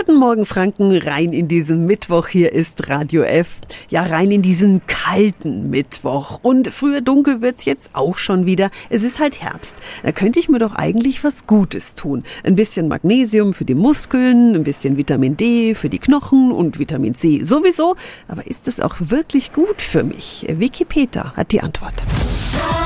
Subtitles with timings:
[0.00, 0.96] Guten Morgen, Franken.
[0.96, 2.26] Rein in diesen Mittwoch.
[2.28, 3.60] Hier ist Radio F.
[3.90, 6.40] Ja, rein in diesen kalten Mittwoch.
[6.40, 8.70] Und früher dunkel wird's jetzt auch schon wieder.
[8.88, 9.76] Es ist halt Herbst.
[10.02, 12.24] Da könnte ich mir doch eigentlich was Gutes tun.
[12.44, 17.14] Ein bisschen Magnesium für die Muskeln, ein bisschen Vitamin D für die Knochen und Vitamin
[17.14, 17.94] C sowieso.
[18.26, 20.46] Aber ist es auch wirklich gut für mich?
[20.88, 22.02] Peter hat die Antwort.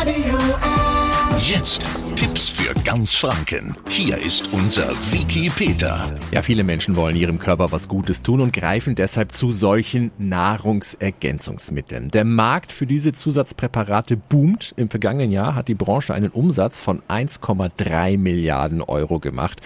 [0.00, 1.48] Radio F.
[1.48, 3.76] Jetzt Tipps für ganz Franken.
[3.88, 6.14] Hier ist unser Wiki Peter.
[6.30, 12.08] Ja, viele Menschen wollen ihrem Körper was Gutes tun und greifen deshalb zu solchen Nahrungsergänzungsmitteln.
[12.08, 14.74] Der Markt für diese Zusatzpräparate boomt.
[14.76, 19.60] Im vergangenen Jahr hat die Branche einen Umsatz von 1,3 Milliarden Euro gemacht.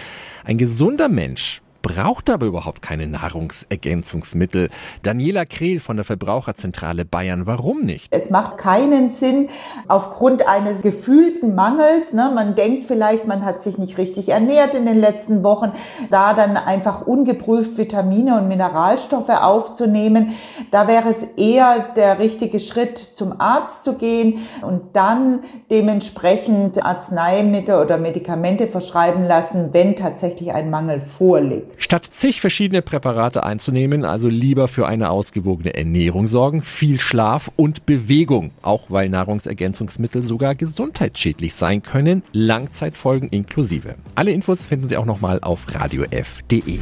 [0.44, 4.68] Ein gesunder Mensch braucht aber überhaupt keine Nahrungsergänzungsmittel.
[5.02, 8.08] Daniela Krehl von der Verbraucherzentrale Bayern, warum nicht?
[8.10, 9.48] Es macht keinen Sinn
[9.86, 12.12] aufgrund eines gefühlten Mangels.
[12.12, 15.72] Ne, man denkt vielleicht, man hat sich nicht richtig ernährt in den letzten Wochen,
[16.10, 20.34] da dann einfach ungeprüft Vitamine und Mineralstoffe aufzunehmen.
[20.70, 25.40] Da wäre es eher der richtige Schritt, zum Arzt zu gehen und dann
[25.70, 31.67] dementsprechend Arzneimittel oder Medikamente verschreiben lassen, wenn tatsächlich ein Mangel vorliegt.
[31.76, 37.86] Statt zig verschiedene Präparate einzunehmen, also lieber für eine ausgewogene Ernährung sorgen, viel Schlaf und
[37.86, 43.94] Bewegung, auch weil Nahrungsergänzungsmittel sogar gesundheitsschädlich sein können, Langzeitfolgen inklusive.
[44.14, 46.80] Alle Infos finden Sie auch nochmal auf radiof.de.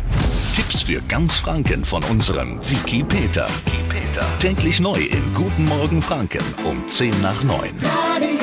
[0.54, 3.46] Tipps für ganz Franken von unserem Wiki Peter.
[3.66, 4.26] Wiki Peter.
[4.38, 7.70] Täglich neu im Guten Morgen Franken um 10 nach 9.
[7.82, 8.35] Radio